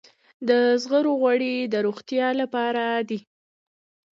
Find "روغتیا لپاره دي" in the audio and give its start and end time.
1.87-3.19